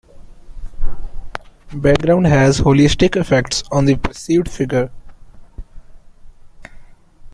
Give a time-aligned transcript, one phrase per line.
[1.75, 4.89] Background has holistic effects on the perceived figure.